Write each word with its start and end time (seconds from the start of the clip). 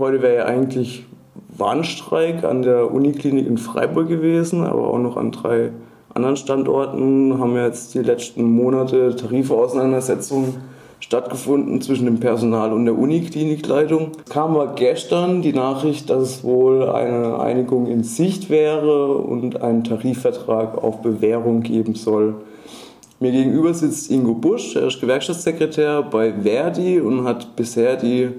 Heute 0.00 0.22
wäre 0.22 0.36
ja 0.36 0.44
eigentlich 0.46 1.04
Warnstreik 1.58 2.42
an 2.42 2.62
der 2.62 2.90
Uniklinik 2.90 3.46
in 3.46 3.58
Freiburg 3.58 4.08
gewesen, 4.08 4.64
aber 4.64 4.88
auch 4.88 4.98
noch 4.98 5.18
an 5.18 5.30
drei 5.30 5.72
anderen 6.14 6.38
Standorten 6.38 7.38
haben 7.38 7.54
jetzt 7.54 7.92
die 7.92 7.98
letzten 7.98 8.44
Monate 8.44 9.14
Tarifauseinandersetzungen 9.14 10.54
stattgefunden 11.00 11.82
zwischen 11.82 12.06
dem 12.06 12.18
Personal 12.18 12.72
und 12.72 12.86
der 12.86 12.98
Uniklinikleitung. 12.98 14.12
Kam 14.30 14.56
aber 14.56 14.72
gestern 14.74 15.42
die 15.42 15.52
Nachricht, 15.52 16.08
dass 16.08 16.22
es 16.22 16.44
wohl 16.44 16.88
eine 16.88 17.38
Einigung 17.38 17.86
in 17.86 18.02
Sicht 18.02 18.48
wäre 18.48 19.16
und 19.16 19.60
einen 19.60 19.84
Tarifvertrag 19.84 20.82
auf 20.82 21.02
Bewährung 21.02 21.60
geben 21.60 21.94
soll. 21.94 22.36
Mir 23.18 23.32
gegenüber 23.32 23.74
sitzt 23.74 24.10
Ingo 24.10 24.32
Busch, 24.32 24.76
er 24.76 24.86
ist 24.86 24.98
Gewerkschaftssekretär 24.98 26.00
bei 26.00 26.32
Verdi 26.32 27.02
und 27.02 27.24
hat 27.24 27.54
bisher 27.54 27.96
die 27.96 28.30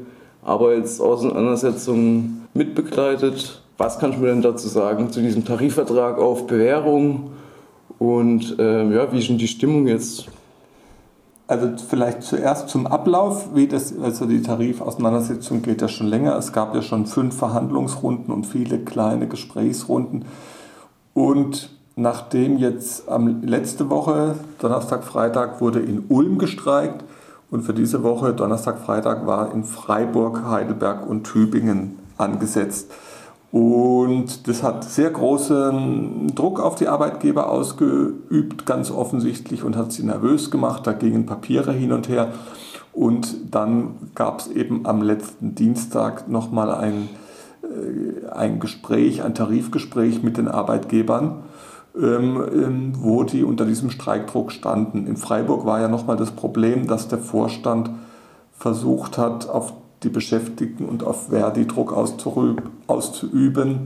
Arbeitsauseinandersetzungen 0.44 2.48
mitbegleitet. 2.54 3.62
Was 3.78 4.00
kannst 4.00 4.18
du 4.18 4.22
mir 4.22 4.30
denn 4.30 4.42
dazu 4.42 4.68
sagen 4.68 5.12
zu 5.12 5.22
diesem 5.22 5.46
Tarifvertrag 5.46 6.18
auf 6.18 6.48
Bewährung? 6.48 7.32
Und 8.00 8.58
äh, 8.60 8.94
ja, 8.94 9.12
wie 9.12 9.20
ist 9.20 9.30
denn 9.30 9.38
die 9.38 9.48
Stimmung 9.48 9.88
jetzt? 9.88 10.26
Also 11.48 11.70
vielleicht 11.90 12.24
zuerst 12.24 12.70
zum 12.70 12.88
Ablauf, 12.88 13.50
wie 13.54 13.68
das, 13.68 13.94
also 14.00 14.26
die 14.26 14.42
Tarifauseinandersetzung 14.42 15.62
geht 15.62 15.82
ja 15.82 15.90
schon 15.90 16.08
länger. 16.08 16.38
Es 16.38 16.54
gab 16.54 16.74
ja 16.74 16.82
schon 16.82 17.06
fünf 17.06 17.38
Verhandlungsrunden 17.38 18.34
und 18.34 18.46
viele 18.46 18.80
kleine 18.80 19.28
Gesprächsrunden. 19.28 20.24
Und 21.14 21.70
nachdem 21.98 22.58
jetzt 22.58 23.10
am, 23.10 23.44
letzte 23.44 23.90
Woche, 23.90 24.36
Donnerstag, 24.60 25.04
Freitag, 25.04 25.60
wurde 25.60 25.82
in 25.82 26.06
Ulm 26.08 26.38
gestreikt 26.38 27.04
und 27.52 27.64
für 27.64 27.74
diese 27.74 28.02
Woche, 28.02 28.34
Donnerstag, 28.34 28.80
Freitag, 28.80 29.28
war 29.28 29.54
in 29.54 29.66
Freiburg, 29.66 30.44
Heidelberg 30.46 31.08
und 31.08 31.26
Tübingen 31.26 32.00
angesetzt. 32.18 32.90
Und 33.52 34.48
das 34.48 34.64
hat 34.64 34.86
sehr 34.86 35.10
großen 35.10 36.34
Druck 36.34 36.62
auf 36.62 36.76
die 36.76 36.88
Arbeitgeber 36.88 37.50
ausgeübt, 37.50 38.66
ganz 38.66 38.90
offensichtlich, 38.90 39.64
und 39.64 39.76
hat 39.76 39.92
sie 39.92 40.04
nervös 40.04 40.50
gemacht. 40.50 40.88
Da 40.88 40.94
gingen 40.94 41.26
Papiere 41.26 41.74
hin 41.74 41.92
und 41.92 42.08
her. 42.08 42.30
Und 42.94 43.54
dann 43.54 43.96
gab 44.16 44.40
es 44.40 44.48
eben 44.48 44.86
am 44.86 45.02
letzten 45.02 45.54
Dienstag 45.54 46.30
nochmal 46.30 46.72
ein, 46.72 47.10
äh, 47.64 48.30
ein 48.30 48.62
Gespräch, 48.62 49.24
ein 49.24 49.36
Tarifgespräch 49.36 50.24
mit 50.24 50.38
den 50.38 50.48
Arbeitgebern, 50.48 51.44
ähm, 51.96 52.44
ähm, 52.54 52.94
wo 53.00 53.24
die 53.24 53.44
unter 53.44 53.66
diesem 53.66 53.90
Streikdruck 53.90 54.52
standen. 54.52 55.08
In 55.08 55.18
Freiburg 55.18 55.66
war 55.66 55.82
ja 55.82 55.88
nochmal 55.88 56.18
das 56.18 56.32
Problem, 56.32 56.88
dass 56.88 57.08
der 57.08 57.20
Vorstand 57.20 57.90
versucht 58.54 59.18
hat, 59.18 59.50
auf 59.50 59.74
die 60.04 60.10
Beschäftigten 60.10 60.86
und 60.86 61.04
auf 61.04 61.28
Verdi 61.30 61.68
Druck 61.68 61.94
auszuüben, 62.88 63.82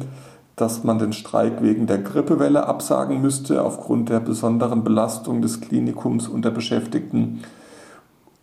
dass 0.56 0.83
man 0.83 1.00
den 1.00 1.14
Streik 1.14 1.61
wegen 1.61 1.88
der 1.88 1.98
Grippewelle 1.98 2.67
absagen 2.67 3.22
müsste, 3.22 3.64
aufgrund 3.64 4.09
der 4.09 4.20
besonderen 4.20 4.83
Belastung 4.83 5.42
des 5.42 5.59
Klinikums 5.59 6.28
und 6.28 6.45
der 6.45 6.52
Beschäftigten. 6.52 7.42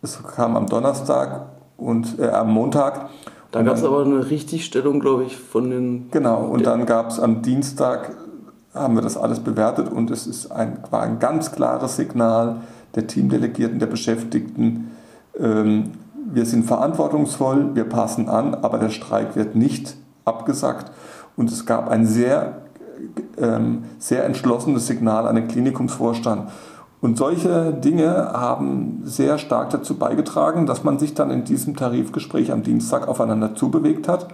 Es 0.01 0.21
kam 0.23 0.55
am 0.55 0.67
Donnerstag 0.67 1.47
und 1.77 2.19
äh, 2.19 2.27
am 2.27 2.51
Montag. 2.51 3.09
Da 3.51 3.61
gab 3.61 3.75
es 3.75 3.83
aber 3.83 4.03
eine 4.03 4.29
Richtigstellung, 4.29 4.99
glaube 4.99 5.23
ich, 5.23 5.37
von 5.37 5.69
den. 5.69 6.11
Genau, 6.11 6.43
und 6.45 6.65
dann 6.65 6.85
gab 6.85 7.09
es 7.09 7.19
am 7.19 7.41
Dienstag, 7.41 8.15
haben 8.73 8.95
wir 8.95 9.01
das 9.01 9.17
alles 9.17 9.39
bewertet 9.39 9.89
und 9.89 10.11
es 10.11 10.27
ist 10.27 10.51
ein, 10.51 10.79
war 10.89 11.01
ein 11.03 11.19
ganz 11.19 11.51
klares 11.51 11.95
Signal 11.95 12.61
der 12.95 13.07
Teamdelegierten, 13.07 13.79
der 13.79 13.87
Beschäftigten, 13.87 14.91
ähm, 15.39 15.91
wir 16.31 16.45
sind 16.45 16.65
verantwortungsvoll, 16.65 17.75
wir 17.75 17.83
passen 17.83 18.29
an, 18.29 18.55
aber 18.55 18.77
der 18.79 18.89
Streik 18.89 19.35
wird 19.35 19.55
nicht 19.55 19.95
abgesagt. 20.25 20.91
Und 21.35 21.51
es 21.51 21.65
gab 21.65 21.89
ein 21.89 22.05
sehr, 22.05 22.61
ähm, 23.37 23.83
sehr 23.99 24.25
entschlossenes 24.25 24.87
Signal 24.87 25.27
an 25.27 25.35
den 25.35 25.47
Klinikumsvorstand. 25.47 26.49
Und 27.01 27.17
solche 27.17 27.73
Dinge 27.73 28.31
haben 28.31 29.01
sehr 29.03 29.37
stark 29.37 29.71
dazu 29.71 29.97
beigetragen, 29.97 30.65
dass 30.65 30.83
man 30.83 30.99
sich 30.99 31.13
dann 31.13 31.31
in 31.31 31.43
diesem 31.43 31.75
Tarifgespräch 31.75 32.51
am 32.51 32.63
Dienstag 32.63 33.07
aufeinander 33.07 33.55
zubewegt 33.55 34.07
hat. 34.07 34.27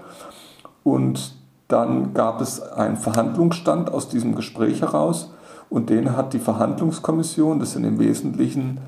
Und 0.84 1.34
dann 1.70 2.14
gab 2.14 2.42
es 2.42 2.62
einen 2.62 2.98
Verhandlungsstand 2.98 3.94
aus 3.94 4.10
diesem 4.10 4.36
Gespräch 4.36 4.82
heraus. 4.82 5.32
Und 5.70 5.90
den 5.90 6.18
hat 6.18 6.34
die 6.34 6.40
Verhandlungskommission, 6.40 7.60
das 7.60 7.74
sind 7.74 7.86
im 7.86 8.00
Wesentlichen 8.00 8.80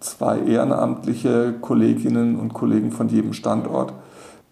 zwei 0.00 0.40
ehrenamtliche 0.40 1.54
Kolleginnen 1.60 2.38
und 2.38 2.52
Kollegen 2.52 2.92
von 2.92 3.08
jedem 3.08 3.32
Standort 3.32 3.94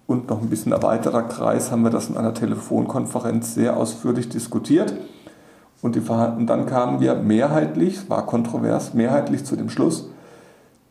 und 0.07 0.29
noch 0.29 0.43
ein 0.43 0.51
bisschen 0.51 0.73
erweiterter 0.73 1.23
Kreis 1.23 1.71
haben 1.71 1.83
wir 1.85 1.91
das 1.91 2.09
in 2.09 2.17
einer 2.17 2.35
Telefonkonferenz 2.35 3.55
sehr 3.55 3.77
ausführlich 3.77 4.29
diskutiert. 4.29 4.95
Und, 5.81 5.97
die, 5.97 6.01
und 6.01 6.47
dann 6.47 6.67
kamen 6.67 7.01
wir 7.01 7.15
mehrheitlich, 7.15 8.09
war 8.11 8.27
kontrovers, 8.27 8.95
mehrheitlich 8.95 9.45
zu 9.45 9.57
dem 9.57 9.71
Schluss, 9.71 10.09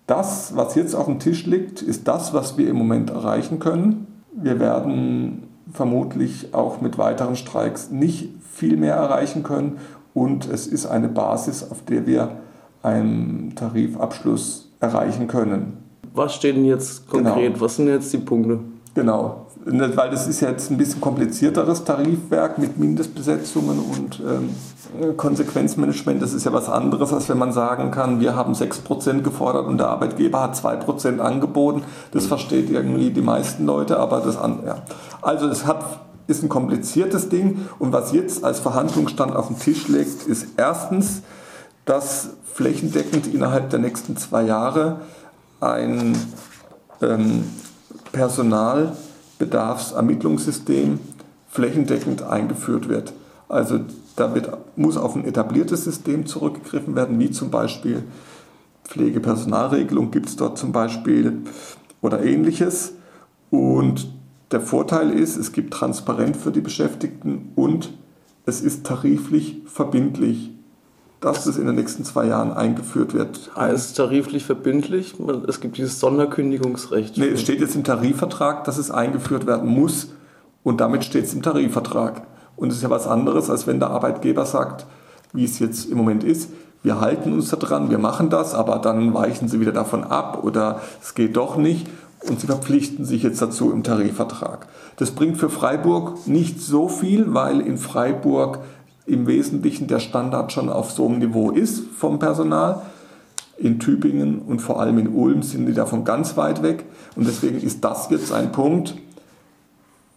das, 0.08 0.56
was 0.56 0.76
jetzt 0.76 0.96
auf 0.96 1.06
dem 1.06 1.20
Tisch 1.20 1.46
liegt, 1.46 1.82
ist 1.82 2.08
das, 2.08 2.34
was 2.34 2.58
wir 2.58 2.68
im 2.68 2.76
Moment 2.76 3.12
erreichen 3.12 3.60
können. 3.60 4.08
Wir 4.34 4.60
werden 4.60 5.44
vermutlich 5.74 6.54
auch 6.54 6.82
mit 6.82 6.98
weiteren 6.98 7.36
Streiks 7.36 7.92
nicht 7.92 8.30
viel 8.52 8.78
mehr 8.78 8.96
erreichen 8.96 9.44
können. 9.44 9.78
Und 10.14 10.50
es 10.50 10.68
ist 10.68 10.86
eine 10.86 11.08
Basis, 11.08 11.70
auf 11.70 11.84
der 11.86 12.06
wir 12.06 12.38
einen 12.84 13.54
Tarifabschluss 13.56 14.72
erreichen 14.80 15.28
können. 15.28 15.78
Was 16.14 16.36
steht 16.36 16.58
denn 16.58 16.66
jetzt 16.66 17.08
konkret? 17.08 17.54
Genau. 17.54 17.62
Was 17.62 17.78
sind 17.78 17.88
jetzt 17.88 18.12
die 18.12 18.18
Punkte? 18.18 18.60
Genau, 18.94 19.46
weil 19.64 20.10
das 20.10 20.28
ist 20.28 20.42
jetzt 20.42 20.70
ein 20.70 20.78
bisschen 20.78 21.00
komplizierteres 21.00 21.86
Tarifwerk 21.86 22.58
mit 22.58 22.78
Mindestbesetzungen 22.78 23.80
und 23.80 24.20
ähm, 24.20 25.16
Konsequenzmanagement. 25.16 26.22
Das 26.22 26.34
ist 26.34 26.46
ja 26.46 26.52
was 26.52 26.68
anderes, 26.68 27.14
als 27.14 27.30
wenn 27.30 27.38
man 27.38 27.54
sagen 27.54 27.92
kann, 27.92 28.20
wir 28.20 28.36
haben 28.36 28.54
6% 28.54 29.22
gefordert 29.22 29.68
und 29.68 29.78
der 29.78 29.88
Arbeitgeber 29.88 30.42
hat 30.42 30.56
2% 30.56 31.20
angeboten. 31.20 31.84
Das 32.12 32.26
versteht 32.26 32.70
irgendwie 32.70 33.12
die 33.12 33.22
meisten 33.22 33.66
Leute, 33.66 33.98
aber 33.98 34.20
das 34.20 34.36
an, 34.36 34.60
ja. 34.66 34.82
Also 35.22 35.48
es 35.48 35.66
hat, 35.66 36.02
ist 36.28 36.44
ein 36.44 36.50
kompliziertes 36.50 37.30
Ding 37.30 37.68
und 37.80 37.94
was 37.94 38.12
jetzt 38.12 38.44
als 38.44 38.60
Verhandlungsstand 38.60 39.34
auf 39.34 39.48
den 39.48 39.58
Tisch 39.58 39.88
liegt, 39.88 40.24
ist 40.24 40.48
erstens, 40.58 41.22
dass 41.86 42.32
flächendeckend 42.54 43.34
innerhalb 43.34 43.70
der 43.70 43.80
nächsten 43.80 44.18
zwei 44.18 44.44
Jahre 44.44 44.98
ein 45.62 46.18
ähm, 47.02 47.46
Personalbedarfsermittlungssystem 48.12 51.00
flächendeckend 51.50 52.24
eingeführt 52.24 52.90
wird. 52.90 53.14
Also 53.50 53.80
da 54.16 54.34
muss 54.76 54.98
auf 54.98 55.16
ein 55.16 55.26
etabliertes 55.26 55.84
System 55.84 56.26
zurückgegriffen 56.26 56.96
werden, 56.96 57.20
wie 57.20 57.30
zum 57.32 57.52
Beispiel 57.52 58.04
Pflegepersonalregelung 58.86 60.12
gibt 60.12 60.30
es 60.30 60.36
dort 60.36 60.58
zum 60.58 60.72
Beispiel 60.72 61.44
oder 62.02 62.24
ähnliches. 62.24 62.94
Und 63.50 64.14
der 64.52 64.62
Vorteil 64.62 65.12
ist, 65.12 65.38
es 65.38 65.52
gibt 65.52 65.74
Transparenz 65.74 66.38
für 66.38 66.52
die 66.52 66.62
Beschäftigten 66.62 67.52
und 67.56 67.92
es 68.46 68.62
ist 68.62 68.86
tariflich 68.86 69.62
verbindlich 69.66 70.52
dass 71.22 71.46
das 71.46 71.58
in 71.58 71.68
den 71.68 71.76
nächsten 71.76 72.04
zwei 72.04 72.26
Jahren 72.26 72.52
eingeführt 72.52 73.14
wird. 73.14 73.52
Heißt 73.56 73.96
tariflich 73.96 74.44
verbindlich? 74.44 75.14
Es 75.48 75.62
gibt 75.62 75.78
dieses 75.78 76.00
Sonderkündigungsrecht. 76.00 77.18
Nee, 77.18 77.28
es 77.28 77.42
steht 77.42 77.62
jetzt 77.62 77.76
im 77.76 77.84
Tarifvertrag, 77.84 78.64
dass 78.64 78.78
es 78.78 78.92
eingeführt 78.92 79.46
werden 79.46 79.70
muss 79.70 80.10
und 80.64 80.82
damit 80.82 81.06
steht 81.06 81.26
es 81.26 81.34
im 81.34 81.44
Tarifvertrag. 81.44 82.24
Und 82.56 82.70
es 82.70 82.78
ist 82.78 82.84
ja 82.84 82.90
was 82.90 83.08
anderes, 83.08 83.50
als 83.50 83.68
wenn 83.68 83.80
der 83.80 83.92
Arbeitgeber 83.92 84.46
sagt, 84.46 84.86
wie 85.32 85.46
es 85.46 85.60
jetzt 85.60 85.90
im 85.90 85.98
Moment 85.98 86.24
ist, 86.24 86.50
wir 86.84 87.00
halten 87.00 87.34
uns 87.34 87.50
daran, 87.50 87.92
wir 87.92 88.00
machen 88.00 88.32
das, 88.32 88.56
aber 88.56 88.80
dann 88.80 89.14
weichen 89.14 89.48
sie 89.48 89.60
wieder 89.60 89.72
davon 89.72 90.04
ab 90.04 90.44
oder 90.44 90.82
es 91.02 91.14
geht 91.14 91.38
doch 91.38 91.56
nicht 91.56 91.88
und 92.28 92.40
sie 92.40 92.48
verpflichten 92.48 93.06
sich 93.06 93.22
jetzt 93.22 93.42
dazu 93.42 93.72
im 93.72 93.84
Tarifvertrag. 93.84 94.68
Das 94.98 95.12
bringt 95.12 95.38
für 95.38 95.52
Freiburg 95.52 96.28
nicht 96.28 96.60
so 96.60 96.88
viel, 96.88 97.34
weil 97.36 97.62
in 97.62 97.78
Freiburg 97.78 98.60
im 99.06 99.28
Wesentlichen 99.28 99.88
der 99.88 100.00
Standard 100.00 100.52
schon 100.52 100.70
auf 100.70 100.92
so 100.92 101.08
einem 101.08 101.20
Niveau 101.20 101.52
ist 101.52 101.84
vom 101.98 102.20
Personal. 102.20 102.82
In 103.58 103.80
Tübingen 103.80 104.40
und 104.40 104.60
vor 104.60 104.80
allem 104.80 104.98
in 104.98 105.10
Ulm 105.10 105.44
sind 105.44 105.66
die 105.68 105.74
davon 105.74 106.04
ganz 106.04 106.38
weit 106.38 106.64
weg. 106.64 106.86
Und 107.16 107.28
deswegen 107.28 107.60
ist 107.60 107.84
das 107.84 108.10
jetzt 108.10 108.32
ein 108.32 108.52
Punkt, 108.52 108.96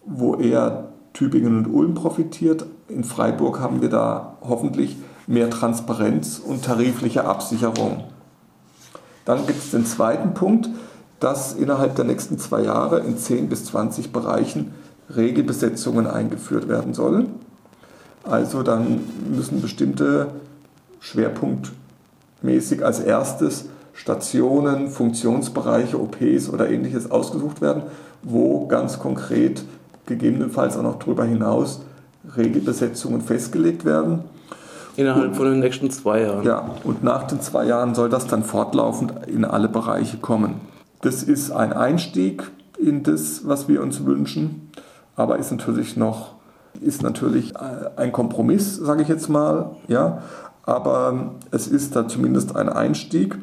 wo 0.06 0.36
eher 0.36 0.88
Tübingen 1.12 1.58
und 1.58 1.72
Ulm 1.72 1.94
profitiert. 1.94 2.66
In 2.88 3.04
Freiburg 3.04 3.60
haben 3.60 3.82
wir 3.82 3.90
da 3.90 4.36
hoffentlich 4.40 4.96
mehr 5.26 5.50
Transparenz 5.50 6.38
und 6.38 6.64
tarifliche 6.64 7.25
Absicherung. 7.25 8.04
Dann 9.25 9.46
gibt 9.46 9.58
es 9.58 9.70
den 9.70 9.86
zweiten 9.86 10.34
Punkt, 10.34 10.69
dass 11.20 11.54
innerhalb 11.54 11.96
der 11.96 12.04
nächsten 12.04 12.38
zwei 12.38 12.62
Jahre 12.62 13.00
in 13.00 13.16
10 13.16 13.48
bis 13.48 13.64
20 13.66 14.12
Bereichen 14.12 14.75
Regelbesetzungen 15.14 16.06
eingeführt 16.06 16.69
werden 16.69 16.92
sollen. 16.92 17.44
Also 18.24 18.62
dann 18.62 19.00
müssen 19.30 19.60
bestimmte 19.60 20.28
schwerpunktmäßig 21.00 22.84
als 22.84 23.00
erstes 23.00 23.66
Stationen, 23.92 24.88
Funktionsbereiche, 24.88 26.00
OPs 26.00 26.48
oder 26.48 26.68
ähnliches 26.68 27.10
ausgesucht 27.10 27.60
werden, 27.60 27.84
wo 28.22 28.66
ganz 28.66 28.98
konkret 28.98 29.62
gegebenenfalls 30.06 30.76
auch 30.76 30.82
noch 30.82 30.98
darüber 30.98 31.24
hinaus 31.24 31.82
Regelbesetzungen 32.36 33.20
festgelegt 33.20 33.84
werden. 33.84 34.24
Innerhalb 34.96 35.28
und, 35.28 35.34
von 35.36 35.46
den 35.46 35.60
nächsten 35.60 35.90
zwei 35.90 36.22
Jahren. 36.22 36.44
Ja, 36.44 36.70
und 36.84 37.04
nach 37.04 37.24
den 37.24 37.40
zwei 37.40 37.66
Jahren 37.66 37.94
soll 37.94 38.08
das 38.08 38.26
dann 38.26 38.42
fortlaufend 38.42 39.12
in 39.26 39.44
alle 39.44 39.68
Bereiche 39.68 40.18
kommen. 40.18 40.60
Das 41.02 41.22
ist 41.22 41.50
ein 41.50 41.72
Einstieg 41.72 42.44
in 42.78 43.02
das, 43.02 43.46
was 43.46 43.68
wir 43.68 43.82
uns 43.82 44.04
wünschen, 44.04 44.70
aber 45.16 45.38
ist 45.38 45.50
natürlich 45.50 45.96
noch 45.96 46.33
ist 46.80 47.02
natürlich 47.02 47.54
ein 47.56 48.12
Kompromiss, 48.12 48.76
sage 48.76 49.02
ich 49.02 49.08
jetzt 49.08 49.28
mal, 49.28 49.76
ja, 49.88 50.22
aber 50.62 51.34
es 51.50 51.68
ist 51.68 51.94
da 51.94 52.08
zumindest 52.08 52.56
ein 52.56 52.68
Einstieg. 52.68 53.38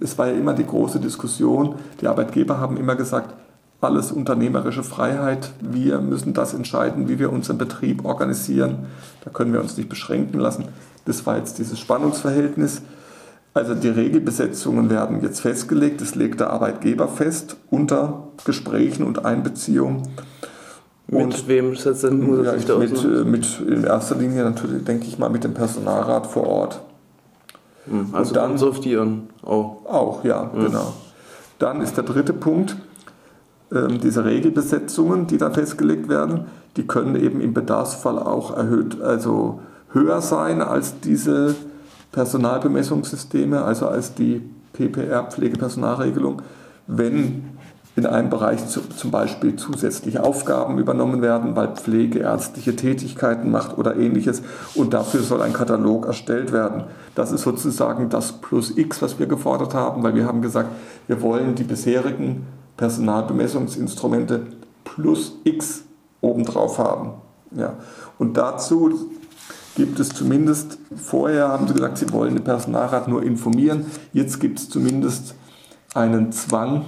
Es 0.00 0.18
war 0.18 0.28
ja 0.28 0.34
immer 0.34 0.54
die 0.54 0.66
große 0.66 1.00
Diskussion. 1.00 1.76
Die 2.00 2.06
Arbeitgeber 2.06 2.58
haben 2.58 2.76
immer 2.76 2.96
gesagt, 2.96 3.34
alles 3.80 4.10
unternehmerische 4.10 4.82
Freiheit. 4.82 5.52
Wir 5.60 6.00
müssen 6.00 6.32
das 6.34 6.54
entscheiden, 6.54 7.08
wie 7.08 7.18
wir 7.18 7.32
unseren 7.32 7.58
Betrieb 7.58 8.04
organisieren. 8.04 8.86
Da 9.24 9.30
können 9.30 9.52
wir 9.52 9.60
uns 9.60 9.76
nicht 9.76 9.88
beschränken 9.88 10.38
lassen. 10.40 10.64
Das 11.04 11.26
war 11.26 11.36
jetzt 11.36 11.58
dieses 11.58 11.78
Spannungsverhältnis. 11.78 12.82
Also 13.54 13.74
die 13.74 13.88
Regelbesetzungen 13.88 14.90
werden 14.90 15.22
jetzt 15.22 15.40
festgelegt. 15.40 16.00
Das 16.00 16.14
legt 16.14 16.40
der 16.40 16.50
Arbeitgeber 16.50 17.08
fest 17.08 17.56
unter 17.70 18.28
Gesprächen 18.44 19.04
und 19.04 19.24
Einbeziehung. 19.24 20.02
Mit 21.08 21.22
und, 21.22 21.48
wem 21.48 21.76
setzt 21.76 22.02
denn 22.02 22.44
ja, 22.44 22.52
sich 22.52 22.64
da 22.64 22.78
mit, 22.78 23.26
mit 23.26 23.60
in 23.60 23.84
erster 23.84 24.16
Linie 24.16 24.42
natürlich, 24.42 24.82
denke 24.84 25.06
ich 25.06 25.18
mal, 25.18 25.30
mit 25.30 25.44
dem 25.44 25.54
Personalrat 25.54 26.26
vor 26.26 26.46
Ort. 26.46 26.80
Hm, 27.84 28.08
also 28.12 28.30
und 28.30 28.36
dann 28.36 28.58
sortieren 28.58 29.30
auch. 29.42 29.84
Auch, 29.86 30.24
ja, 30.24 30.50
mhm. 30.52 30.66
genau. 30.66 30.92
Dann 31.58 31.80
ist 31.80 31.96
der 31.96 32.04
dritte 32.04 32.32
Punkt, 32.32 32.76
ähm, 33.72 34.00
diese 34.00 34.24
Regelbesetzungen, 34.24 35.26
die 35.26 35.38
da 35.38 35.50
festgelegt 35.50 36.08
werden, 36.08 36.46
die 36.76 36.86
können 36.86 37.16
eben 37.16 37.40
im 37.40 37.54
Bedarfsfall 37.54 38.18
auch 38.18 38.56
erhöht, 38.56 39.00
also 39.00 39.60
höher 39.92 40.20
sein 40.20 40.60
als 40.60 41.00
diese 41.00 41.54
Personalbemessungssysteme, 42.12 43.62
also 43.62 43.86
als 43.86 44.14
die 44.14 44.42
PPR, 44.72 45.24
Pflegepersonalregelung, 45.24 46.42
wenn 46.86 47.55
in 47.96 48.04
einem 48.04 48.28
Bereich 48.28 48.66
zum 48.68 49.10
Beispiel 49.10 49.56
zusätzliche 49.56 50.22
Aufgaben 50.22 50.78
übernommen 50.78 51.22
werden, 51.22 51.56
weil 51.56 51.68
Pflege 51.68 52.18
ärztliche 52.18 52.76
Tätigkeiten 52.76 53.50
macht 53.50 53.78
oder 53.78 53.96
ähnliches 53.96 54.42
und 54.74 54.92
dafür 54.92 55.22
soll 55.22 55.40
ein 55.40 55.54
Katalog 55.54 56.04
erstellt 56.04 56.52
werden. 56.52 56.84
Das 57.14 57.32
ist 57.32 57.42
sozusagen 57.42 58.10
das 58.10 58.32
Plus 58.32 58.76
X, 58.76 59.00
was 59.00 59.18
wir 59.18 59.26
gefordert 59.26 59.72
haben, 59.74 60.02
weil 60.02 60.14
wir 60.14 60.26
haben 60.26 60.42
gesagt, 60.42 60.68
wir 61.06 61.22
wollen 61.22 61.54
die 61.54 61.64
bisherigen 61.64 62.46
Personalbemessungsinstrumente 62.76 64.42
plus 64.84 65.38
X 65.44 65.84
obendrauf 66.20 66.78
haben. 66.78 67.12
Ja. 67.56 67.74
Und 68.18 68.36
dazu 68.36 69.08
gibt 69.74 69.98
es 70.00 70.10
zumindest, 70.10 70.76
vorher 70.94 71.48
haben 71.48 71.66
sie 71.66 71.72
gesagt, 71.72 71.96
sie 71.96 72.12
wollen 72.12 72.34
den 72.34 72.44
Personalrat 72.44 73.08
nur 73.08 73.22
informieren, 73.22 73.86
jetzt 74.12 74.38
gibt 74.38 74.58
es 74.58 74.68
zumindest 74.68 75.34
einen 75.94 76.32
Zwang 76.32 76.84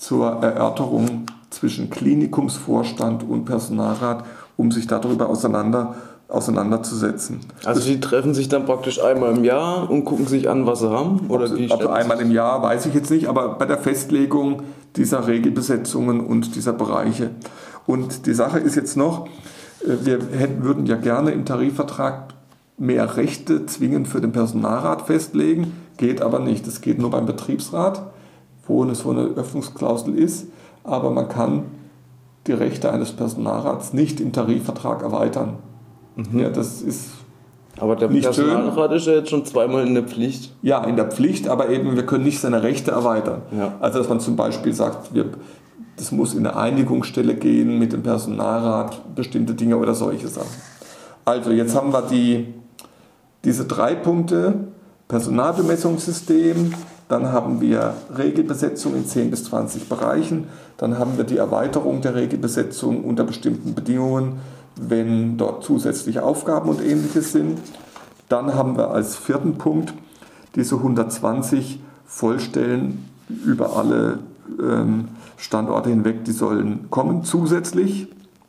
zur 0.00 0.42
Erörterung 0.42 1.26
zwischen 1.50 1.90
Klinikumsvorstand 1.90 3.22
und 3.22 3.44
Personalrat, 3.44 4.24
um 4.56 4.72
sich 4.72 4.86
darüber 4.86 5.28
auseinander, 5.28 5.94
auseinanderzusetzen. 6.28 7.40
Also 7.64 7.82
die 7.82 8.00
treffen 8.00 8.32
sich 8.32 8.48
dann 8.48 8.64
praktisch 8.64 9.02
einmal 9.02 9.36
im 9.36 9.44
Jahr 9.44 9.90
und 9.90 10.06
gucken 10.06 10.26
sich 10.26 10.48
an, 10.48 10.66
was 10.66 10.80
sie 10.80 10.90
haben? 10.90 11.26
Oder 11.28 11.54
wie 11.54 11.70
also 11.70 11.88
einmal 11.88 12.20
im 12.20 12.30
Jahr 12.30 12.62
weiß 12.62 12.86
ich 12.86 12.94
jetzt 12.94 13.10
nicht, 13.10 13.28
aber 13.28 13.50
bei 13.50 13.66
der 13.66 13.76
Festlegung 13.76 14.62
dieser 14.96 15.26
Regelbesetzungen 15.26 16.20
und 16.20 16.56
dieser 16.56 16.72
Bereiche. 16.72 17.30
Und 17.86 18.26
die 18.26 18.34
Sache 18.34 18.58
ist 18.58 18.76
jetzt 18.76 18.96
noch, 18.96 19.26
äh, 19.84 19.96
wir 20.02 20.18
hätten, 20.32 20.64
würden 20.64 20.86
ja 20.86 20.96
gerne 20.96 21.32
im 21.32 21.44
Tarifvertrag 21.44 22.34
mehr 22.78 23.18
Rechte 23.18 23.66
zwingend 23.66 24.08
für 24.08 24.22
den 24.22 24.32
Personalrat 24.32 25.02
festlegen, 25.02 25.74
geht 25.98 26.22
aber 26.22 26.38
nicht. 26.38 26.66
Das 26.66 26.80
geht 26.80 26.98
nur 26.98 27.10
beim 27.10 27.26
Betriebsrat, 27.26 28.02
wo 28.70 28.82
eine 28.82 28.94
so 28.94 29.10
eine 29.10 29.22
Öffnungsklausel 29.22 30.16
ist, 30.16 30.46
aber 30.84 31.10
man 31.10 31.28
kann 31.28 31.64
die 32.46 32.52
Rechte 32.52 32.90
eines 32.90 33.12
Personalrats 33.12 33.92
nicht 33.92 34.20
im 34.20 34.32
Tarifvertrag 34.32 35.02
erweitern. 35.02 35.58
Mhm. 36.16 36.38
Ja, 36.38 36.48
das 36.48 36.80
ist 36.80 37.10
aber 37.78 37.96
der 37.96 38.08
nicht 38.08 38.24
Personalrat 38.24 38.90
schön. 38.90 38.96
ist 38.96 39.06
ja 39.06 39.12
jetzt 39.14 39.30
schon 39.30 39.44
zweimal 39.44 39.86
in 39.86 39.94
der 39.94 40.04
Pflicht. 40.04 40.54
Ja, 40.62 40.84
in 40.84 40.96
der 40.96 41.06
Pflicht, 41.06 41.48
aber 41.48 41.68
eben 41.70 41.96
wir 41.96 42.06
können 42.06 42.24
nicht 42.24 42.40
seine 42.40 42.62
Rechte 42.62 42.90
erweitern. 42.90 43.42
Ja. 43.56 43.74
Also 43.80 43.98
dass 43.98 44.08
man 44.08 44.20
zum 44.20 44.36
Beispiel 44.36 44.72
sagt, 44.72 45.14
wir, 45.14 45.26
das 45.96 46.12
muss 46.12 46.34
in 46.34 46.46
eine 46.46 46.56
Einigungsstelle 46.56 47.34
gehen 47.34 47.78
mit 47.78 47.92
dem 47.92 48.02
Personalrat, 48.02 49.14
bestimmte 49.14 49.54
Dinge 49.54 49.76
oder 49.76 49.94
solche 49.94 50.28
Sachen. 50.28 50.48
Also 51.24 51.50
jetzt 51.50 51.74
haben 51.74 51.92
wir 51.92 52.02
die, 52.02 52.54
diese 53.44 53.64
drei 53.64 53.94
Punkte, 53.94 54.54
Personalbemessungssystem, 55.08 56.72
dann 57.10 57.32
haben 57.32 57.60
wir 57.60 57.94
Regelbesetzung 58.16 58.94
in 58.94 59.04
10 59.04 59.30
bis 59.30 59.44
20 59.44 59.88
Bereichen, 59.88 60.44
dann 60.76 60.96
haben 60.96 61.16
wir 61.16 61.24
die 61.24 61.38
Erweiterung 61.38 62.00
der 62.00 62.14
Regelbesetzung 62.14 63.04
unter 63.04 63.24
bestimmten 63.24 63.74
Bedingungen, 63.74 64.38
wenn 64.76 65.36
dort 65.36 65.64
zusätzliche 65.64 66.22
Aufgaben 66.22 66.70
und 66.70 66.80
ähnliches 66.80 67.32
sind. 67.32 67.58
Dann 68.28 68.54
haben 68.54 68.76
wir 68.76 68.90
als 68.90 69.16
vierten 69.16 69.58
Punkt 69.58 69.92
diese 70.54 70.76
120 70.76 71.80
Vollstellen 72.06 73.04
über 73.44 73.76
alle 73.76 74.20
ähm, 74.60 75.08
Standorte 75.36 75.90
hinweg, 75.90 76.24
die 76.24 76.32
sollen 76.32 76.90
kommen 76.90 77.24
zusätzlich. 77.24 78.06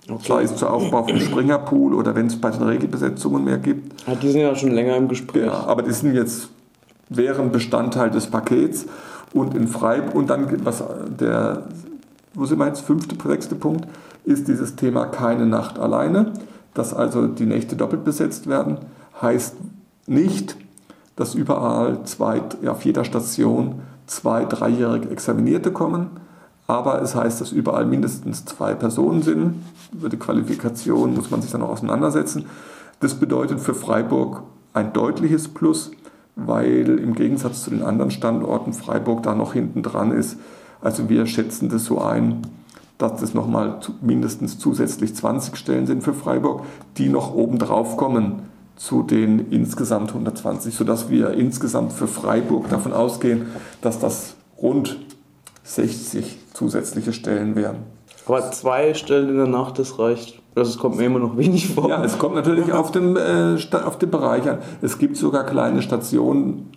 Okay. 0.07 0.23
Sei 0.27 0.43
es 0.43 0.55
zur 0.55 0.71
Aufbau 0.71 1.07
vom 1.07 1.19
Springerpool 1.19 1.93
oder 1.95 2.13
wenn 2.15 2.27
es 2.27 2.39
bei 2.39 2.51
den 2.51 2.63
Regelbesetzungen 2.63 3.43
mehr 3.43 3.57
gibt. 3.57 4.07
Ja, 4.07 4.15
die 4.15 4.29
sind 4.29 4.41
ja 4.41 4.55
schon 4.55 4.71
länger 4.71 4.97
im 4.97 5.07
Gespräch. 5.07 5.45
Ja, 5.45 5.63
aber 5.65 5.81
die 5.81 5.93
sind 5.93 6.13
jetzt, 6.13 6.49
wären 7.11 7.51
Bestandteil 7.51 8.09
des 8.09 8.27
Pakets. 8.27 8.85
Und 9.33 9.55
in 9.55 9.67
Freiburg, 9.67 10.15
und 10.15 10.29
dann 10.29 10.65
was 10.65 10.83
der, 11.19 11.63
wo 12.33 12.45
sind 12.45 12.59
wir 12.59 12.67
jetzt, 12.67 12.81
fünfte, 12.81 13.15
sechste 13.27 13.55
Punkt, 13.55 13.87
ist 14.25 14.47
dieses 14.47 14.75
Thema 14.75 15.05
keine 15.05 15.45
Nacht 15.45 15.79
alleine. 15.79 16.33
Dass 16.73 16.93
also 16.93 17.27
die 17.27 17.45
Nächte 17.45 17.75
doppelt 17.75 18.03
besetzt 18.03 18.47
werden, 18.47 18.77
heißt 19.21 19.55
nicht, 20.07 20.55
dass 21.15 21.35
überall 21.35 22.03
zwei, 22.05 22.41
auf 22.65 22.85
jeder 22.85 23.03
Station 23.03 23.81
zwei 24.07 24.45
dreijährige 24.45 25.09
Examinierte 25.09 25.71
kommen, 25.71 26.09
aber 26.67 27.01
es 27.01 27.15
heißt, 27.15 27.41
dass 27.41 27.51
überall 27.51 27.85
mindestens 27.85 28.45
zwei 28.45 28.73
Personen 28.73 29.21
sind. 29.21 29.55
Über 29.91 30.09
die 30.09 30.17
Qualifikation 30.17 31.13
muss 31.13 31.29
man 31.29 31.41
sich 31.41 31.51
dann 31.51 31.61
noch 31.61 31.69
auseinandersetzen. 31.69 32.45
Das 33.01 33.15
bedeutet 33.15 33.59
für 33.59 33.73
Freiburg 33.73 34.43
ein 34.73 34.93
deutliches 34.93 35.49
Plus, 35.49 35.91
weil 36.35 36.99
im 36.99 37.15
Gegensatz 37.15 37.63
zu 37.63 37.69
den 37.69 37.83
anderen 37.83 38.11
Standorten 38.11 38.73
Freiburg 38.73 39.23
da 39.23 39.35
noch 39.35 39.53
hinten 39.53 39.83
dran 39.83 40.11
ist. 40.11 40.37
Also 40.81 41.09
wir 41.09 41.25
schätzen 41.25 41.69
das 41.69 41.85
so 41.85 42.01
ein, 42.01 42.41
dass 42.97 43.19
das 43.19 43.33
nochmal 43.33 43.79
mindestens 44.01 44.59
zusätzlich 44.59 45.15
20 45.15 45.55
Stellen 45.55 45.87
sind 45.87 46.03
für 46.03 46.13
Freiburg, 46.13 46.63
die 46.97 47.09
noch 47.09 47.33
oben 47.33 47.57
drauf 47.57 47.97
kommen 47.97 48.43
zu 48.75 49.03
den 49.03 49.51
insgesamt 49.51 50.09
120, 50.09 50.73
sodass 50.73 51.09
wir 51.09 51.31
insgesamt 51.31 51.93
für 51.93 52.07
Freiburg 52.07 52.69
davon 52.69 52.93
ausgehen, 52.93 53.47
dass 53.81 53.99
das 53.99 54.35
rund 54.59 54.97
60 55.63 56.37
zusätzliche 56.53 57.13
Stellen 57.13 57.55
wären. 57.55 57.77
Aber 58.25 58.51
zwei 58.51 58.93
Stellen 58.93 59.29
in 59.29 59.37
der 59.37 59.47
Nacht, 59.47 59.77
das 59.77 59.99
reicht. 59.99 60.40
Das 60.55 60.77
kommt 60.77 60.97
mir 60.97 61.05
immer 61.05 61.19
noch 61.19 61.37
wenig 61.37 61.73
vor. 61.73 61.89
Ja, 61.89 62.03
es 62.03 62.17
kommt 62.17 62.35
natürlich 62.35 62.73
auf 62.73 62.91
den, 62.91 63.15
äh, 63.15 63.57
auf 63.85 63.97
den 63.97 64.11
Bereich 64.11 64.49
an. 64.49 64.57
Es 64.81 64.97
gibt 64.97 65.15
sogar 65.17 65.45
kleine 65.45 65.81
Stationen, 65.81 66.71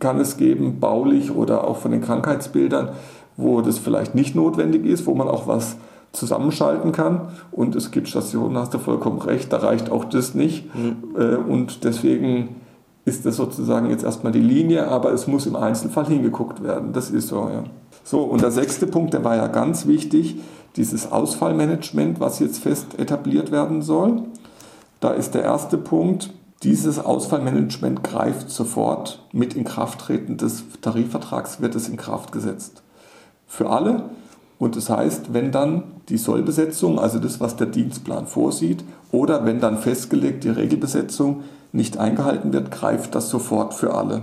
kann 0.00 0.18
es 0.18 0.36
geben, 0.36 0.80
baulich 0.80 1.30
oder 1.30 1.64
auch 1.64 1.76
von 1.76 1.92
den 1.92 2.00
Krankheitsbildern, 2.00 2.90
wo 3.36 3.60
das 3.60 3.78
vielleicht 3.78 4.14
nicht 4.14 4.34
notwendig 4.34 4.84
ist, 4.84 5.06
wo 5.06 5.14
man 5.14 5.28
auch 5.28 5.46
was 5.46 5.76
zusammenschalten 6.12 6.92
kann. 6.92 7.28
Und 7.52 7.76
es 7.76 7.90
gibt 7.90 8.08
Stationen, 8.08 8.58
hast 8.58 8.74
du 8.74 8.78
vollkommen 8.78 9.20
recht, 9.20 9.52
da 9.52 9.58
reicht 9.58 9.90
auch 9.90 10.04
das 10.04 10.34
nicht. 10.34 10.68
Mhm. 10.74 11.50
Und 11.50 11.84
deswegen 11.84 12.56
ist 13.04 13.26
das 13.26 13.36
sozusagen 13.36 13.90
jetzt 13.90 14.04
erstmal 14.04 14.32
die 14.32 14.40
Linie, 14.40 14.88
aber 14.88 15.12
es 15.12 15.26
muss 15.26 15.46
im 15.46 15.56
Einzelfall 15.56 16.06
hingeguckt 16.06 16.62
werden. 16.62 16.92
Das 16.92 17.10
ist 17.10 17.28
so, 17.28 17.48
ja. 17.52 17.64
So, 18.02 18.22
und 18.22 18.42
der 18.42 18.50
sechste 18.50 18.86
Punkt, 18.86 19.14
der 19.14 19.24
war 19.24 19.36
ja 19.36 19.46
ganz 19.46 19.86
wichtig, 19.86 20.36
dieses 20.76 21.10
Ausfallmanagement, 21.10 22.20
was 22.20 22.38
jetzt 22.38 22.58
fest 22.58 22.98
etabliert 22.98 23.50
werden 23.50 23.82
soll. 23.82 24.22
Da 25.00 25.10
ist 25.10 25.34
der 25.34 25.42
erste 25.42 25.78
Punkt, 25.78 26.30
dieses 26.62 26.98
Ausfallmanagement 26.98 28.02
greift 28.02 28.50
sofort 28.50 29.22
mit 29.32 29.54
Inkrafttreten 29.54 30.38
des 30.38 30.64
Tarifvertrags, 30.80 31.60
wird 31.60 31.74
es 31.74 31.88
in 31.88 31.96
Kraft 31.96 32.32
gesetzt 32.32 32.82
für 33.46 33.70
alle. 33.70 34.10
Und 34.58 34.76
das 34.76 34.88
heißt, 34.88 35.34
wenn 35.34 35.52
dann 35.52 35.82
die 36.08 36.16
Sollbesetzung, 36.16 36.98
also 36.98 37.18
das, 37.18 37.40
was 37.40 37.56
der 37.56 37.66
Dienstplan 37.66 38.26
vorsieht, 38.26 38.84
oder 39.12 39.44
wenn 39.44 39.60
dann 39.60 39.78
festgelegt 39.78 40.44
die 40.44 40.48
Regelbesetzung 40.48 41.42
nicht 41.72 41.98
eingehalten 41.98 42.52
wird, 42.52 42.70
greift 42.70 43.14
das 43.14 43.28
sofort 43.28 43.74
für 43.74 43.94
alle. 43.94 44.22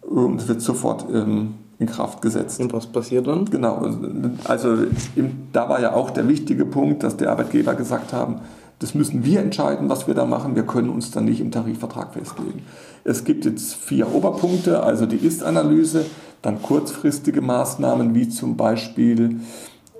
Und 0.00 0.48
wird 0.48 0.60
sofort 0.60 1.06
ähm, 1.12 1.54
in 1.82 1.86
Kraft 1.86 2.22
gesetzt. 2.22 2.60
Und 2.60 2.72
was 2.72 2.86
passiert 2.86 3.26
dann? 3.26 3.44
Genau, 3.46 3.86
also 4.44 4.76
da 5.52 5.68
war 5.68 5.80
ja 5.80 5.94
auch 5.94 6.10
der 6.10 6.28
wichtige 6.28 6.64
Punkt, 6.64 7.02
dass 7.02 7.16
die 7.16 7.26
Arbeitgeber 7.26 7.74
gesagt 7.74 8.12
haben, 8.12 8.40
das 8.78 8.94
müssen 8.94 9.24
wir 9.24 9.40
entscheiden, 9.40 9.88
was 9.88 10.06
wir 10.06 10.14
da 10.14 10.24
machen. 10.24 10.56
Wir 10.56 10.64
können 10.64 10.88
uns 10.88 11.10
dann 11.10 11.24
nicht 11.24 11.40
im 11.40 11.50
Tarifvertrag 11.50 12.14
festlegen. 12.14 12.62
Es 13.04 13.24
gibt 13.24 13.44
jetzt 13.44 13.74
vier 13.74 14.12
Oberpunkte, 14.12 14.82
also 14.82 15.06
die 15.06 15.16
Ist-Analyse, 15.16 16.04
dann 16.40 16.60
kurzfristige 16.62 17.40
Maßnahmen 17.40 18.14
wie 18.14 18.28
zum 18.28 18.56
Beispiel 18.56 19.40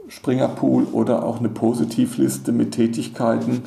Springerpool 0.08 0.84
oder 0.92 1.24
auch 1.24 1.38
eine 1.38 1.48
Positivliste 1.48 2.50
mit 2.50 2.72
Tätigkeiten, 2.72 3.62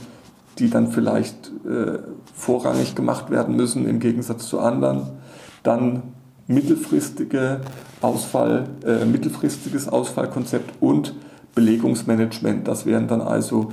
die 0.59 0.69
dann 0.69 0.87
vielleicht 0.87 1.51
äh, 1.65 1.99
vorrangig 2.33 2.95
gemacht 2.95 3.29
werden 3.29 3.55
müssen 3.55 3.87
im 3.87 3.99
Gegensatz 3.99 4.47
zu 4.47 4.59
anderen. 4.59 5.07
Dann 5.63 6.03
mittelfristige 6.47 7.61
Ausfall, 8.01 8.69
äh, 8.85 9.05
mittelfristiges 9.05 9.87
Ausfallkonzept 9.87 10.81
und 10.81 11.15
Belegungsmanagement. 11.55 12.67
Das 12.67 12.85
wären 12.85 13.07
dann 13.07 13.21
also 13.21 13.71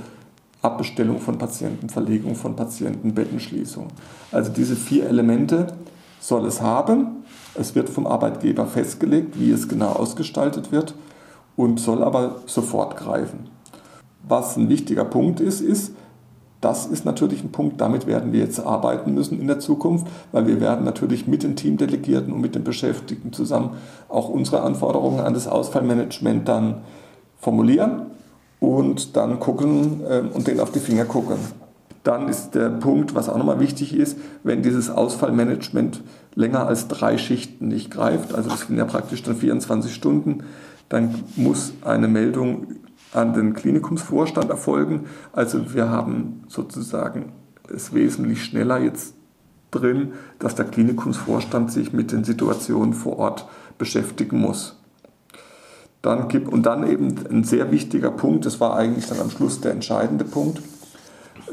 Abbestellung 0.61 1.19
von 1.19 1.37
Patienten, 1.37 1.89
Verlegung 1.89 2.35
von 2.35 2.55
Patienten, 2.55 3.13
Bettenschließung. 3.13 3.87
Also 4.31 4.51
diese 4.51 4.75
vier 4.75 5.07
Elemente 5.07 5.67
soll 6.19 6.45
es 6.45 6.61
haben. 6.61 7.23
Es 7.53 7.75
wird 7.75 7.89
vom 7.89 8.07
Arbeitgeber 8.07 8.65
festgelegt, 8.65 9.39
wie 9.39 9.51
es 9.51 9.67
genau 9.67 9.91
ausgestaltet 9.91 10.71
wird 10.71 10.95
und 11.55 11.79
soll 11.79 12.01
aber 12.03 12.41
sofort 12.45 12.97
greifen. 12.97 13.49
Was 14.27 14.55
ein 14.55 14.69
wichtiger 14.69 15.05
Punkt 15.05 15.41
ist, 15.41 15.59
ist, 15.59 15.91
das 16.63 16.85
ist 16.85 17.03
natürlich 17.05 17.43
ein 17.43 17.51
Punkt, 17.51 17.81
damit 17.81 18.07
werden 18.07 18.31
wir 18.31 18.39
jetzt 18.39 18.59
arbeiten 18.59 19.13
müssen 19.13 19.39
in 19.39 19.47
der 19.47 19.59
Zukunft, 19.59 20.07
weil 20.31 20.47
wir 20.47 20.61
werden 20.61 20.85
natürlich 20.85 21.27
mit 21.27 21.43
den 21.43 21.55
Teamdelegierten 21.55 22.31
und 22.31 22.39
mit 22.39 22.55
den 22.55 22.63
Beschäftigten 22.63 23.33
zusammen 23.33 23.71
auch 24.07 24.29
unsere 24.29 24.61
Anforderungen 24.61 25.19
an 25.19 25.33
das 25.33 25.47
Ausfallmanagement 25.47 26.47
dann 26.47 26.81
formulieren 27.37 28.07
und 28.59 29.17
dann 29.17 29.39
gucken 29.39 30.01
äh, 30.09 30.23
und 30.33 30.47
denen 30.47 30.61
auf 30.61 30.71
die 30.71 30.79
Finger 30.79 31.03
gucken. 31.03 31.35
Dann 32.03 32.29
ist 32.29 32.51
der 32.51 32.69
Punkt, 32.69 33.13
was 33.15 33.27
auch 33.29 33.37
nochmal 33.37 33.59
wichtig 33.59 33.93
ist, 33.95 34.17
wenn 34.43 34.61
dieses 34.61 34.89
Ausfallmanagement 34.89 36.01
länger 36.35 36.65
als 36.67 36.87
drei 36.87 37.17
Schichten 37.17 37.67
nicht 37.67 37.91
greift, 37.91 38.33
also 38.33 38.49
das 38.49 38.61
sind 38.61 38.77
ja 38.77 38.85
praktisch 38.85 39.23
dann 39.23 39.35
24 39.35 39.93
Stunden, 39.93 40.43
dann 40.89 41.23
muss 41.35 41.73
eine 41.83 42.07
Meldung 42.07 42.67
an 43.13 43.33
den 43.33 43.53
Klinikumsvorstand 43.53 44.49
erfolgen. 44.49 45.05
Also 45.31 45.73
wir 45.73 45.89
haben 45.89 46.43
sozusagen 46.47 47.33
es 47.73 47.93
wesentlich 47.93 48.43
schneller 48.43 48.79
jetzt 48.79 49.15
drin, 49.71 50.13
dass 50.39 50.55
der 50.55 50.65
Klinikumsvorstand 50.65 51.71
sich 51.71 51.93
mit 51.93 52.11
den 52.11 52.23
Situationen 52.23 52.93
vor 52.93 53.17
Ort 53.17 53.47
beschäftigen 53.77 54.39
muss. 54.39 54.77
Dann 56.01 56.27
gibt, 56.27 56.49
und 56.49 56.65
dann 56.65 56.87
eben 56.87 57.15
ein 57.29 57.43
sehr 57.43 57.71
wichtiger 57.71 58.11
Punkt, 58.11 58.45
das 58.45 58.59
war 58.59 58.75
eigentlich 58.75 59.07
dann 59.07 59.19
am 59.19 59.29
Schluss 59.29 59.61
der 59.61 59.71
entscheidende 59.71 60.25
Punkt. 60.25 60.61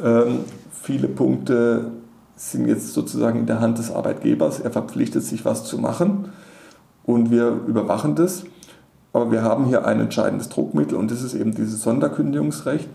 Ähm, 0.03 0.41
viele 0.83 1.09
Punkte 1.09 1.93
sind 2.37 2.67
jetzt 2.67 2.93
sozusagen 2.93 3.39
in 3.39 3.47
der 3.47 3.61
Hand 3.61 3.79
des 3.79 3.93
Arbeitgebers. 3.93 4.61
Er 4.61 4.71
verpflichtet 4.71 5.23
sich, 5.23 5.45
was 5.45 5.65
zu 5.65 5.79
machen 5.79 6.31
und 7.05 7.31
wir 7.31 7.61
überwachen 7.67 8.17
das. 8.17 8.45
Aber 9.13 9.33
wir 9.33 9.43
haben 9.43 9.67
hier 9.67 9.85
ein 9.85 10.01
entscheidendes 10.01 10.49
Druckmittel 10.49 10.97
und 10.97 11.11
das 11.11 11.23
ist 11.23 11.35
eben 11.35 11.55
dieses 11.55 11.83
Sonderkündigungsrecht. 11.83 12.89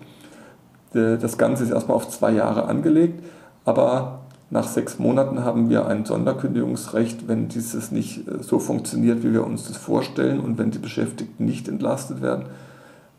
Das 0.94 1.38
Ganze 1.38 1.64
ist 1.64 1.72
erstmal 1.72 1.98
auf 1.98 2.10
zwei 2.10 2.32
Jahre 2.32 2.66
angelegt, 2.68 3.22
aber 3.66 4.20
nach 4.50 4.68
sechs 4.68 5.00
Monaten 5.00 5.44
haben 5.44 5.70
wir 5.70 5.88
ein 5.88 6.06
Sonderkündigungsrecht, 6.06 7.28
wenn 7.28 7.48
dieses 7.48 7.92
nicht 7.92 8.28
äh, 8.28 8.44
so 8.44 8.60
funktioniert, 8.60 9.24
wie 9.24 9.34
wir 9.34 9.46
uns 9.46 9.68
das 9.68 9.78
vorstellen 9.78 10.40
und 10.40 10.58
wenn 10.58 10.72
die 10.72 10.80
Beschäftigten 10.80 11.46
nicht 11.46 11.68
entlastet 11.68 12.22
werden, 12.22 12.46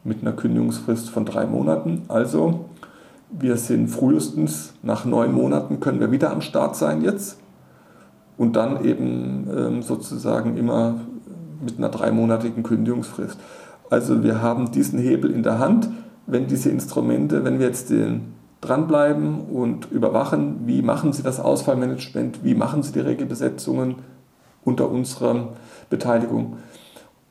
mit 0.04 0.22
einer 0.22 0.32
Kündigungsfrist 0.32 1.10
von 1.10 1.24
drei 1.24 1.46
Monaten. 1.46 2.02
Also 2.08 2.66
wir 3.30 3.56
sind 3.56 3.88
frühestens 3.88 4.72
nach 4.82 5.04
neun 5.04 5.32
Monaten 5.32 5.80
können 5.80 5.98
wir 5.98 6.12
wieder 6.12 6.30
am 6.30 6.40
Start 6.40 6.76
sein 6.76 7.02
jetzt 7.02 7.38
und 8.38 8.54
dann 8.54 8.84
eben 8.84 9.48
ähm, 9.54 9.82
sozusagen 9.82 10.56
immer 10.56 10.94
mit 11.64 11.78
einer 11.78 11.88
dreimonatigen 11.88 12.62
Kündigungsfrist. 12.62 13.38
Also 13.90 14.22
wir 14.22 14.42
haben 14.42 14.72
diesen 14.72 14.98
Hebel 14.98 15.30
in 15.30 15.42
der 15.42 15.58
Hand, 15.58 15.88
wenn 16.26 16.46
diese 16.46 16.70
Instrumente, 16.70 17.44
wenn 17.44 17.58
wir 17.58 17.66
jetzt 17.66 17.90
den 17.90 18.34
dranbleiben 18.60 19.40
und 19.40 19.90
überwachen, 19.92 20.66
wie 20.66 20.82
machen 20.82 21.12
sie 21.12 21.22
das 21.22 21.38
Ausfallmanagement, 21.38 22.42
wie 22.42 22.54
machen 22.54 22.82
sie 22.82 22.92
die 22.92 23.00
Regelbesetzungen 23.00 23.96
unter 24.64 24.90
unserer 24.90 25.52
Beteiligung 25.88 26.56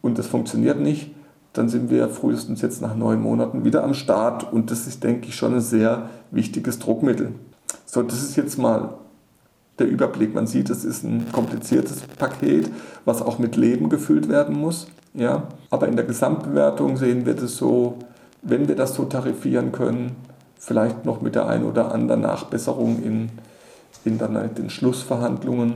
und 0.01 0.17
das 0.17 0.27
funktioniert 0.27 0.79
nicht, 0.79 1.12
dann 1.51 1.67
sind 1.67 1.89
wir 1.89 2.10
frühestens 2.10 2.62
jetzt 2.62 2.82
nach 2.82 2.96
neun 2.96 3.22
Monaten 3.22 3.65
wieder 3.65 3.84
am 3.84 3.94
Start 3.94 4.51
und 4.51 4.72
das 4.72 4.88
ist, 4.88 5.03
denke 5.03 5.27
ich, 5.27 5.36
schon 5.36 5.55
ein 5.55 5.62
sehr 5.62 6.10
wichtiges 6.32 6.79
Druckmittel. 6.79 7.32
So, 7.86 8.03
das 8.03 8.22
ist 8.22 8.36
jetzt 8.36 8.58
mal 8.58 8.96
der 9.79 9.88
Überblick. 9.88 10.34
Man 10.34 10.48
sieht, 10.48 10.70
es 10.70 10.86
ist 10.86 11.03
ein 11.03 11.32
kompliziertes 11.32 12.01
Paket, 12.17 12.70
was 13.03 13.22
auch 13.22 13.39
mit 13.39 13.55
Leben 13.55 13.89
gefüllt 13.89 14.29
werden 14.29 14.55
muss. 14.55 14.88
Ja? 15.13 15.44
Aber 15.70 15.88
in 15.88 15.96
der 15.96 16.05
Gesamtbewertung 16.05 16.98
sehen 16.98 17.25
wir 17.25 17.34
das 17.34 17.58
so, 17.58 18.00
wenn 18.41 18.67
wir 18.67 18.75
das 18.75 18.96
so 18.96 19.05
tarifieren 19.05 19.72
können, 19.72 20.15
vielleicht 20.58 21.05
noch 21.05 21.22
mit 21.22 21.36
der 21.36 21.48
einen 21.48 21.65
oder 21.65 21.94
anderen 21.94 22.22
Nachbesserung 22.22 23.01
in, 23.03 23.29
in 24.03 24.17
dann 24.17 24.53
den 24.55 24.70
Schlussverhandlungen, 24.70 25.75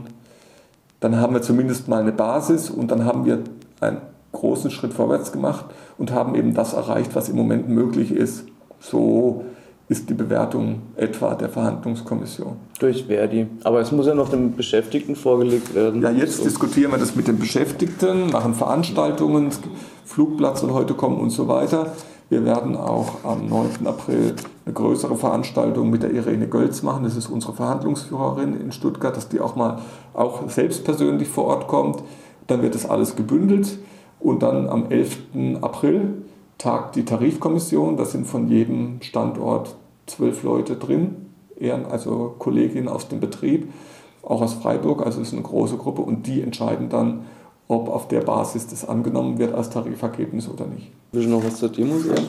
dann 1.00 1.16
haben 1.16 1.34
wir 1.34 1.42
zumindest 1.42 1.88
mal 1.88 2.00
eine 2.00 2.12
Basis 2.12 2.70
und 2.70 2.90
dann 2.90 3.04
haben 3.04 3.24
wir 3.24 3.40
einen 3.80 3.98
großen 4.32 4.70
Schritt 4.70 4.92
vorwärts 4.92 5.32
gemacht 5.32 5.66
und 5.98 6.12
haben 6.12 6.34
eben 6.34 6.54
das 6.54 6.72
erreicht, 6.72 7.14
was 7.14 7.28
im 7.28 7.36
Moment 7.36 7.68
möglich 7.68 8.12
ist. 8.12 8.44
So 8.78 9.44
ist 9.90 10.08
die 10.08 10.14
Bewertung 10.14 10.82
etwa 10.94 11.34
der 11.34 11.48
Verhandlungskommission. 11.48 12.56
Durch 12.78 13.06
Verdi. 13.06 13.48
Aber 13.64 13.80
es 13.80 13.90
muss 13.90 14.06
ja 14.06 14.14
noch 14.14 14.28
dem 14.28 14.54
Beschäftigten 14.54 15.16
vorgelegt 15.16 15.74
werden. 15.74 16.00
Ja, 16.00 16.12
jetzt 16.12 16.36
so. 16.36 16.44
diskutieren 16.44 16.92
wir 16.92 16.98
das 16.98 17.16
mit 17.16 17.26
den 17.26 17.40
Beschäftigten, 17.40 18.30
machen 18.30 18.54
Veranstaltungen, 18.54 19.50
Flugplatz 20.04 20.60
soll 20.60 20.70
heute 20.70 20.94
kommen 20.94 21.18
und 21.18 21.30
so 21.30 21.48
weiter. 21.48 21.92
Wir 22.28 22.44
werden 22.44 22.76
auch 22.76 23.24
am 23.24 23.48
9. 23.48 23.84
April 23.88 24.36
eine 24.64 24.72
größere 24.72 25.16
Veranstaltung 25.16 25.90
mit 25.90 26.04
der 26.04 26.12
Irene 26.12 26.46
Gölz 26.46 26.82
machen. 26.82 27.02
Das 27.02 27.16
ist 27.16 27.26
unsere 27.26 27.54
Verhandlungsführerin 27.54 28.60
in 28.60 28.70
Stuttgart, 28.70 29.16
dass 29.16 29.28
die 29.28 29.40
auch 29.40 29.56
mal 29.56 29.80
auch 30.14 30.48
selbst 30.48 30.84
persönlich 30.84 31.26
vor 31.26 31.46
Ort 31.46 31.66
kommt. 31.66 32.04
Dann 32.46 32.62
wird 32.62 32.76
das 32.76 32.88
alles 32.88 33.16
gebündelt 33.16 33.76
und 34.20 34.44
dann 34.44 34.68
am 34.68 34.88
11. 34.88 35.18
April 35.62 36.22
tagt 36.60 36.94
die 36.94 37.04
Tarifkommission. 37.04 37.96
Da 37.96 38.04
sind 38.04 38.26
von 38.26 38.48
jedem 38.48 39.00
Standort 39.02 39.74
zwölf 40.06 40.42
Leute 40.42 40.76
drin, 40.76 41.16
also 41.90 42.34
Kolleginnen 42.38 42.88
aus 42.88 43.08
dem 43.08 43.20
Betrieb, 43.20 43.72
auch 44.22 44.42
aus 44.42 44.54
Freiburg, 44.54 45.04
also 45.04 45.20
es 45.20 45.28
ist 45.28 45.34
eine 45.34 45.42
große 45.42 45.76
Gruppe 45.76 46.02
und 46.02 46.26
die 46.26 46.42
entscheiden 46.42 46.88
dann, 46.88 47.26
ob 47.68 47.88
auf 47.88 48.08
der 48.08 48.20
Basis 48.20 48.66
das 48.66 48.88
angenommen 48.88 49.38
wird 49.38 49.54
als 49.54 49.70
Tarifergebnis 49.70 50.48
oder 50.48 50.66
nicht. 50.66 50.90
Willst 51.12 51.28
du 51.28 51.32
noch 51.32 51.44
was 51.44 51.56
zur 51.56 51.68
Demo 51.68 51.98
sagen? 51.98 52.26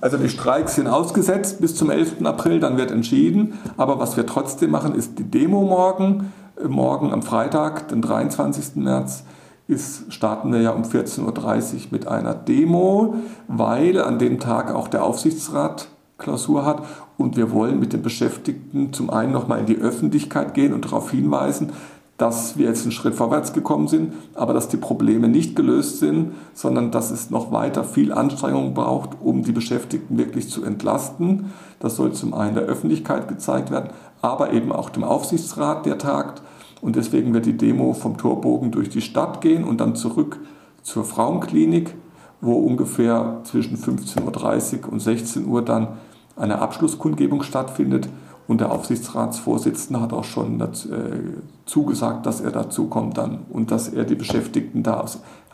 Also 0.00 0.16
die 0.16 0.28
Streiks 0.28 0.74
sind 0.74 0.88
ausgesetzt 0.88 1.60
bis 1.60 1.76
zum 1.76 1.90
11. 1.90 2.24
April, 2.24 2.58
dann 2.58 2.76
wird 2.76 2.90
entschieden. 2.90 3.58
Aber 3.76 4.00
was 4.00 4.16
wir 4.16 4.26
trotzdem 4.26 4.70
machen, 4.70 4.94
ist 4.94 5.18
die 5.18 5.24
Demo 5.24 5.62
morgen. 5.62 6.32
Morgen 6.66 7.12
am 7.12 7.22
Freitag, 7.22 7.88
den 7.88 8.02
23. 8.02 8.76
März, 8.76 9.24
ist, 9.68 10.12
starten 10.12 10.52
wir 10.52 10.60
ja 10.60 10.70
um 10.70 10.82
14.30 10.82 11.22
Uhr 11.24 11.80
mit 11.90 12.08
einer 12.08 12.34
Demo, 12.34 13.14
weil 13.48 14.00
an 14.00 14.18
dem 14.18 14.40
Tag 14.40 14.74
auch 14.74 14.88
der 14.88 15.04
Aufsichtsrat 15.04 15.88
Klausur 16.18 16.64
hat 16.64 16.84
und 17.18 17.36
wir 17.36 17.52
wollen 17.52 17.80
mit 17.80 17.92
den 17.92 18.02
Beschäftigten 18.02 18.92
zum 18.92 19.10
einen 19.10 19.32
nochmal 19.32 19.60
in 19.60 19.66
die 19.66 19.78
Öffentlichkeit 19.78 20.54
gehen 20.54 20.72
und 20.72 20.84
darauf 20.84 21.10
hinweisen, 21.10 21.72
dass 22.16 22.56
wir 22.56 22.66
jetzt 22.68 22.82
einen 22.82 22.92
Schritt 22.92 23.14
vorwärts 23.14 23.52
gekommen 23.52 23.88
sind, 23.88 24.12
aber 24.34 24.52
dass 24.52 24.68
die 24.68 24.76
Probleme 24.76 25.28
nicht 25.28 25.56
gelöst 25.56 25.98
sind, 25.98 26.32
sondern 26.54 26.92
dass 26.92 27.10
es 27.10 27.30
noch 27.30 27.50
weiter 27.50 27.82
viel 27.82 28.12
Anstrengung 28.12 28.74
braucht, 28.74 29.10
um 29.20 29.42
die 29.42 29.52
Beschäftigten 29.52 30.18
wirklich 30.18 30.48
zu 30.48 30.62
entlasten. 30.62 31.52
Das 31.80 31.96
soll 31.96 32.12
zum 32.12 32.32
einen 32.32 32.54
der 32.54 32.64
Öffentlichkeit 32.64 33.26
gezeigt 33.26 33.72
werden, 33.72 33.90
aber 34.20 34.52
eben 34.52 34.70
auch 34.70 34.90
dem 34.90 35.02
Aufsichtsrat, 35.02 35.84
der 35.84 35.98
tagt. 35.98 36.42
Und 36.82 36.96
deswegen 36.96 37.32
wird 37.32 37.46
die 37.46 37.56
Demo 37.56 37.94
vom 37.94 38.18
Torbogen 38.18 38.72
durch 38.72 38.90
die 38.90 39.00
Stadt 39.00 39.40
gehen 39.40 39.62
und 39.62 39.80
dann 39.80 39.94
zurück 39.94 40.40
zur 40.82 41.04
Frauenklinik, 41.04 41.94
wo 42.40 42.54
ungefähr 42.54 43.40
zwischen 43.44 43.78
15.30 43.78 44.82
Uhr 44.82 44.92
und 44.92 45.00
16 45.00 45.46
Uhr 45.46 45.62
dann 45.62 45.88
eine 46.36 46.58
Abschlusskundgebung 46.58 47.44
stattfindet. 47.44 48.08
Und 48.48 48.60
der 48.60 48.72
Aufsichtsratsvorsitzende 48.72 50.00
hat 50.00 50.12
auch 50.12 50.24
schon 50.24 50.58
dazu, 50.58 50.92
äh, 50.92 51.20
zugesagt, 51.66 52.26
dass 52.26 52.40
er 52.40 52.50
dazu 52.50 52.88
kommt 52.88 53.16
dann 53.16 53.42
und 53.48 53.70
dass 53.70 53.88
er 53.88 54.02
die 54.02 54.16
Beschäftigten 54.16 54.82
da 54.82 55.04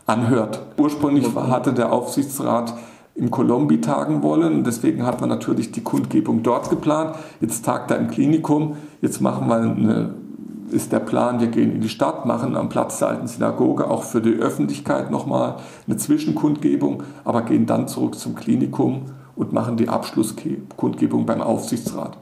anhört. 0.07 0.63
Ursprünglich 0.77 1.27
hatte 1.35 1.73
der 1.73 1.93
Aufsichtsrat 1.93 2.73
im 3.13 3.29
Kolombi 3.29 3.81
tagen 3.81 4.23
wollen. 4.23 4.63
Deswegen 4.63 5.05
hat 5.05 5.21
man 5.21 5.29
natürlich 5.29 5.71
die 5.71 5.83
Kundgebung 5.83 6.41
dort 6.41 6.71
geplant. 6.71 7.15
Jetzt 7.39 7.63
tagt 7.63 7.91
er 7.91 7.97
im 7.97 8.07
Klinikum. 8.07 8.77
Jetzt 9.01 9.21
machen 9.21 9.47
wir 9.47 9.57
eine 9.57 10.15
ist 10.73 10.91
der 10.91 10.99
Plan, 10.99 11.39
wir 11.39 11.47
gehen 11.47 11.73
in 11.73 11.81
die 11.81 11.89
Stadt, 11.89 12.25
machen 12.25 12.55
am 12.55 12.69
Platz 12.69 12.99
der 12.99 13.09
alten 13.09 13.27
Synagoge 13.27 13.89
auch 13.89 14.03
für 14.03 14.21
die 14.21 14.33
Öffentlichkeit 14.33 15.11
nochmal 15.11 15.57
eine 15.87 15.97
Zwischenkundgebung, 15.97 17.03
aber 17.23 17.43
gehen 17.43 17.65
dann 17.65 17.87
zurück 17.87 18.15
zum 18.15 18.35
Klinikum 18.35 19.05
und 19.35 19.53
machen 19.53 19.77
die 19.77 19.89
Abschlusskundgebung 19.89 21.25
beim 21.25 21.41
Aufsichtsrat. 21.41 22.17